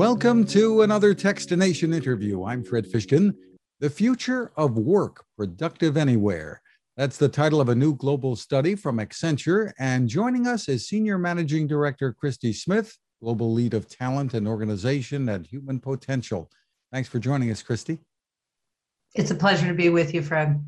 [0.00, 2.44] Welcome to another Techstination interview.
[2.44, 3.34] I'm Fred Fishkin.
[3.80, 6.62] The Future of Work Productive Anywhere.
[6.96, 9.72] That's the title of a new global study from Accenture.
[9.78, 15.28] And joining us is Senior Managing Director Christy Smith, Global Lead of Talent and Organization
[15.28, 16.50] at Human Potential.
[16.90, 17.98] Thanks for joining us, Christy.
[19.14, 20.64] It's a pleasure to be with you, Fred.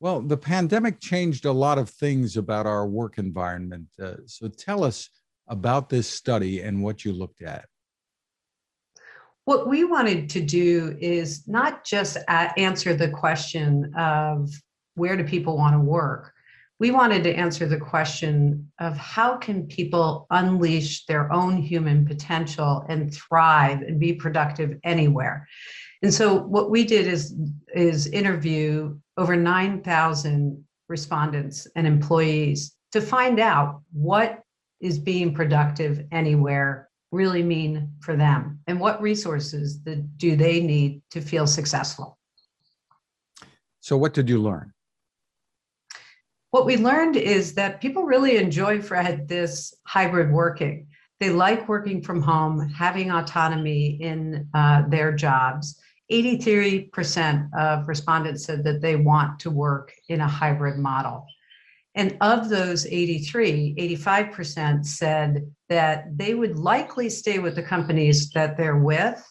[0.00, 3.86] Well, the pandemic changed a lot of things about our work environment.
[4.02, 5.10] Uh, so tell us
[5.46, 7.66] about this study and what you looked at.
[9.44, 14.50] What we wanted to do is not just answer the question of
[14.94, 16.32] where do people want to work.
[16.80, 22.84] We wanted to answer the question of how can people unleash their own human potential
[22.88, 25.46] and thrive and be productive anywhere.
[26.02, 27.34] And so what we did is
[27.74, 34.42] is interview over 9,000 respondents and employees to find out what
[34.80, 38.60] is being productive anywhere really mean for them?
[38.66, 42.18] And what resources do they need to feel successful?
[43.80, 44.72] So what did you learn?
[46.50, 50.86] What we learned is that people really enjoy fred this hybrid working.
[51.20, 55.80] They like working from home having autonomy in uh, their jobs.
[56.12, 61.26] 83% of respondents said that they want to work in a hybrid model
[61.94, 68.56] and of those 83, 85% said that they would likely stay with the companies that
[68.56, 69.24] they're with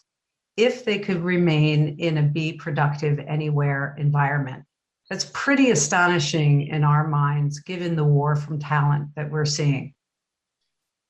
[0.56, 4.64] if they could remain in a be productive anywhere environment.
[5.10, 9.92] That's pretty astonishing in our minds, given the war from talent that we're seeing.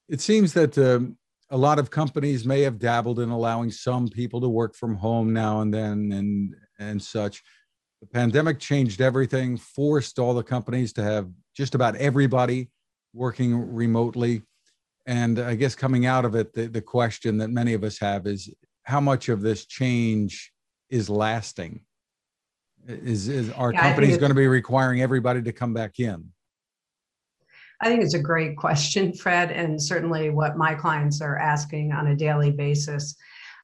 [0.08, 1.16] It seems that um,
[1.50, 5.32] a lot of companies may have dabbled in allowing some people to work from home
[5.32, 7.42] now and then and, and such.
[8.04, 12.68] The pandemic changed everything, forced all the companies to have just about everybody
[13.14, 14.42] working remotely.
[15.06, 18.26] And I guess coming out of it, the, the question that many of us have
[18.26, 20.52] is how much of this change
[20.90, 21.80] is lasting?
[22.86, 26.30] Is, is our yeah, companies going to be requiring everybody to come back in?
[27.80, 32.08] I think it's a great question, Fred, and certainly what my clients are asking on
[32.08, 33.16] a daily basis.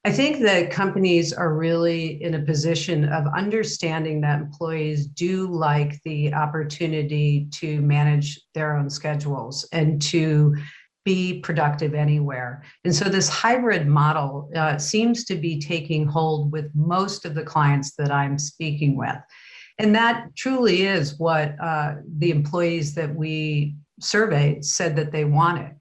[0.03, 6.01] I think that companies are really in a position of understanding that employees do like
[6.03, 10.55] the opportunity to manage their own schedules and to
[11.05, 12.63] be productive anywhere.
[12.83, 17.43] And so this hybrid model uh, seems to be taking hold with most of the
[17.43, 19.17] clients that I'm speaking with.
[19.77, 25.75] And that truly is what uh, the employees that we surveyed said that they wanted.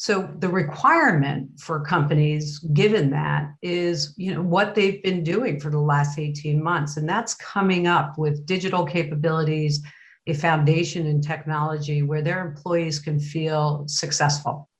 [0.00, 5.68] So the requirement for companies, given that, is you know what they've been doing for
[5.68, 9.82] the last 18 months, and that's coming up with digital capabilities,
[10.26, 14.70] a foundation in technology where their employees can feel successful.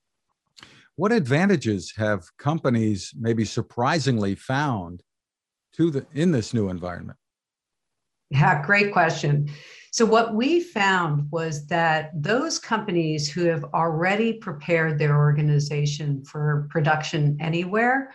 [0.96, 5.02] What advantages have companies maybe surprisingly found
[5.74, 7.18] to the in this new environment?
[8.30, 9.50] Yeah, great question.
[9.92, 16.68] So, what we found was that those companies who have already prepared their organization for
[16.70, 18.14] production anywhere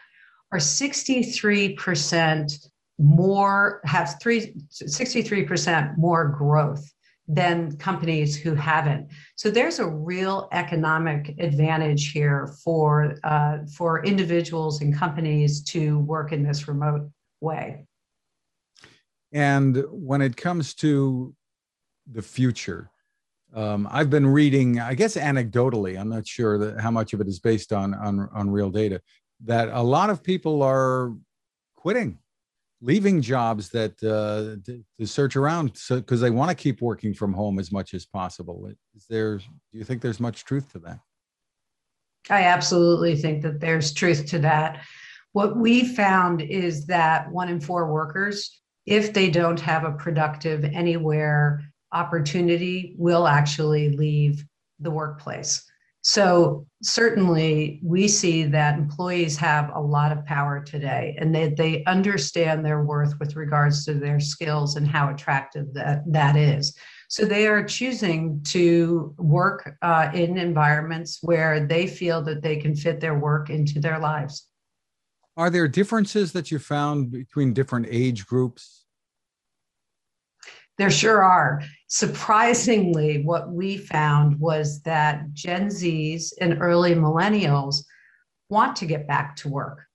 [0.51, 6.89] are 63% more, have three, 63% more growth
[7.27, 9.07] than companies who haven't.
[9.35, 16.31] So there's a real economic advantage here for uh, for individuals and companies to work
[16.31, 17.09] in this remote
[17.41, 17.85] way.
[19.31, 21.33] And when it comes to
[22.11, 22.89] the future.
[23.53, 27.27] Um, I've been reading, I guess anecdotally, I'm not sure that how much of it
[27.27, 29.01] is based on, on, on real data,
[29.45, 31.13] that a lot of people are
[31.75, 32.17] quitting,
[32.81, 37.13] leaving jobs that uh, to, to search around because so, they want to keep working
[37.13, 38.69] from home as much as possible.
[38.95, 40.99] Is there, do you think there's much truth to that?
[42.29, 44.83] I absolutely think that there's truth to that.
[45.31, 50.63] What we found is that one in four workers, if they don't have a productive
[50.63, 51.63] anywhere
[51.95, 54.43] opportunity will actually leave
[54.79, 55.63] the workplace.
[56.01, 61.83] So certainly we see that employees have a lot of power today and they, they
[61.85, 66.77] understand their worth with regards to their skills and how attractive that, that is.
[67.09, 72.75] So they are choosing to work uh, in environments where they feel that they can
[72.75, 74.47] fit their work into their lives.
[75.37, 78.84] Are there differences that you found between different age groups
[80.77, 81.61] there sure are.
[81.87, 87.83] Surprisingly, what we found was that Gen Zs and early millennials
[88.49, 89.85] want to get back to work.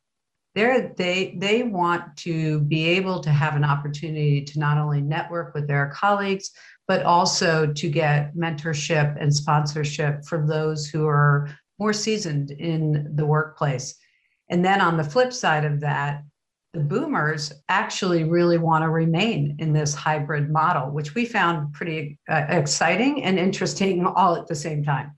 [0.55, 5.55] They're, they they want to be able to have an opportunity to not only network
[5.55, 6.51] with their colleagues,
[6.89, 11.49] but also to get mentorship and sponsorship for those who are
[11.79, 13.95] more seasoned in the workplace.
[14.49, 16.25] And then on the flip side of that,
[16.73, 22.19] the boomers actually really want to remain in this hybrid model, which we found pretty
[22.29, 25.17] uh, exciting and interesting all at the same time.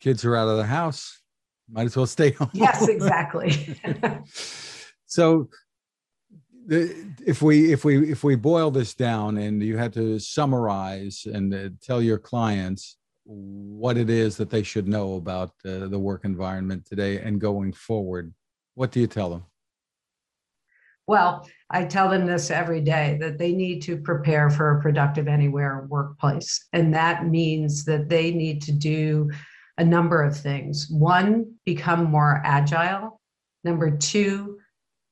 [0.00, 1.22] Kids are out of the house,
[1.70, 2.50] might as well stay home.
[2.52, 3.78] Yes, exactly.
[5.06, 5.48] so
[6.68, 11.54] if we if we if we boil this down and you had to summarize and
[11.54, 16.24] uh, tell your clients what it is that they should know about uh, the work
[16.24, 18.32] environment today and going forward
[18.74, 19.44] what do you tell them
[21.06, 25.28] well, I tell them this every day that they need to prepare for a productive
[25.28, 26.66] anywhere workplace.
[26.72, 29.30] And that means that they need to do
[29.76, 30.88] a number of things.
[30.90, 33.20] One, become more agile.
[33.64, 34.58] Number two,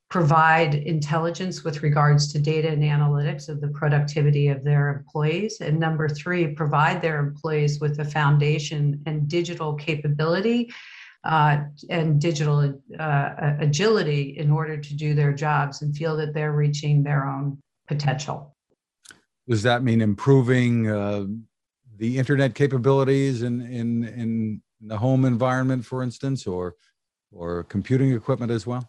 [0.08, 5.60] provide intelligence with regards to data and analytics of the productivity of their employees.
[5.60, 10.70] And number three, provide their employees with a foundation and digital capability
[11.24, 11.58] uh,
[11.88, 13.30] and digital uh,
[13.60, 18.56] agility in order to do their jobs and feel that they're reaching their own potential.
[19.48, 21.26] Does that mean improving uh,
[21.96, 26.74] the internet capabilities in, in, in the home environment, for instance, or,
[27.30, 28.88] or computing equipment as well?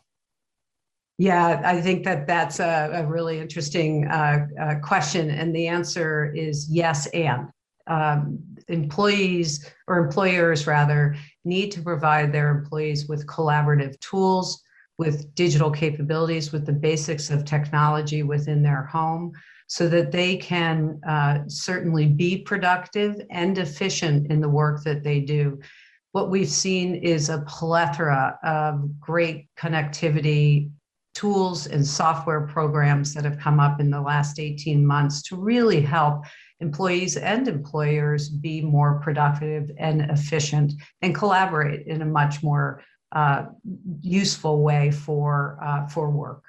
[1.19, 5.29] Yeah, I think that that's a, a really interesting uh, uh, question.
[5.29, 7.50] And the answer is yes, and.
[7.86, 8.39] Um,
[8.69, 11.15] employees or employers rather
[11.45, 14.62] need to provide their employees with collaborative tools,
[14.98, 19.31] with digital capabilities, with the basics of technology within their home
[19.68, 25.19] so that they can uh, certainly be productive and efficient in the work that they
[25.19, 25.60] do.
[26.12, 30.69] What we've seen is a plethora of great connectivity
[31.13, 35.81] tools and software programs that have come up in the last 18 months to really
[35.81, 36.24] help
[36.68, 40.69] employees and employers be more productive and efficient
[41.04, 42.68] and collaborate in a much more
[43.19, 43.42] uh,
[44.01, 46.44] useful way for uh, for work.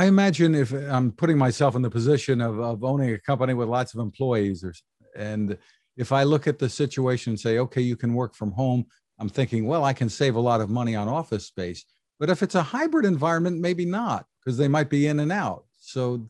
[0.00, 3.68] I imagine if I'm putting myself in the position of, of owning a company with
[3.68, 4.72] lots of employees, or,
[5.16, 5.56] and
[5.96, 8.84] if I look at the situation and say, okay, you can work from home,
[9.18, 11.84] I'm thinking, well, I can save a lot of money on office space.
[12.20, 15.64] But if it's a hybrid environment, maybe not, because they might be in and out.
[15.78, 16.28] So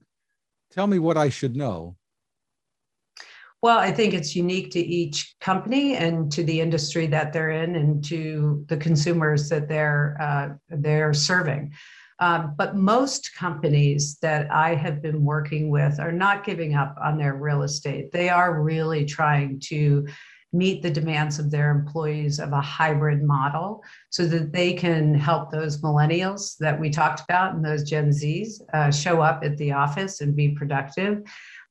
[0.70, 1.96] tell me what I should know.
[3.60, 7.74] Well, I think it's unique to each company and to the industry that they're in
[7.74, 11.72] and to the consumers that they're uh, they're serving.
[12.20, 17.16] Um, but most companies that I have been working with are not giving up on
[17.18, 18.12] their real estate.
[18.12, 20.06] They are really trying to
[20.52, 25.50] meet the demands of their employees of a hybrid model so that they can help
[25.50, 29.72] those millennials that we talked about and those Gen Zs uh, show up at the
[29.72, 31.22] office and be productive.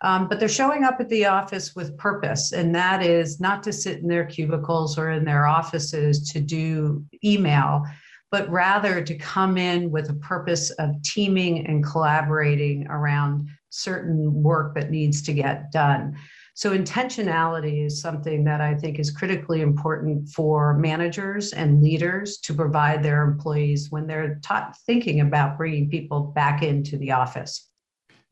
[0.02, 3.74] Um, but they're showing up at the office with purpose, and that is not to
[3.74, 7.84] sit in their cubicles or in their offices to do email,
[8.30, 14.76] but rather to come in with a purpose of teaming and collaborating around certain work
[14.76, 16.16] that needs to get done.
[16.54, 22.54] So, intentionality is something that I think is critically important for managers and leaders to
[22.54, 24.40] provide their employees when they're
[24.86, 27.68] thinking about bringing people back into the office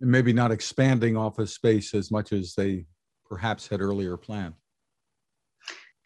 [0.01, 2.85] and maybe not expanding office space as much as they
[3.27, 4.53] perhaps had earlier planned.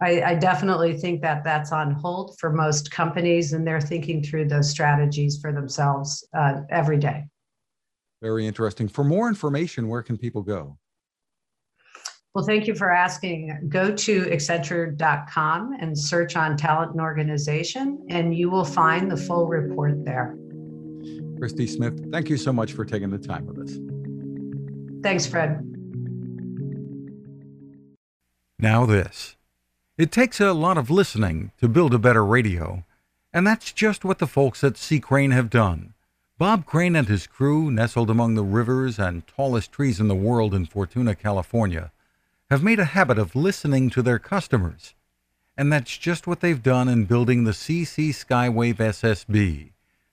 [0.01, 4.47] I, I, definitely think that that's on hold for most companies, and they're thinking through
[4.47, 7.25] those strategies for themselves uh, every day.
[8.21, 8.87] Very interesting.
[8.87, 10.77] For more information, where can people go?
[12.33, 13.67] Well, thank you for asking.
[13.69, 19.47] Go to Accenture.com and search on talent and organization, and you will find the full
[19.47, 20.37] report there.
[21.39, 23.77] Christy Smith, thank you so much for taking the time with us.
[25.01, 25.65] Thanks, Fred.
[28.59, 29.37] Now, this.
[29.97, 32.83] It takes a lot of listening to build a better radio,
[33.33, 34.99] and that's just what the folks at C.
[34.99, 35.93] Crane have done.
[36.37, 40.53] Bob Crane and his crew, nestled among the rivers and tallest trees in the world
[40.53, 41.91] in Fortuna, California,
[42.49, 44.93] have made a habit of listening to their customers.
[45.57, 49.71] And that's just what they've done in building the CC Skywave SSB